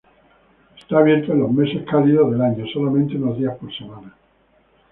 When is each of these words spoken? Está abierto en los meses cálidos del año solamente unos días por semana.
Está 0.79 0.97
abierto 0.97 1.31
en 1.31 1.41
los 1.41 1.51
meses 1.51 1.85
cálidos 1.87 2.31
del 2.31 2.41
año 2.41 2.65
solamente 2.73 3.17
unos 3.17 3.37
días 3.37 3.55
por 3.59 3.71
semana. 3.71 4.11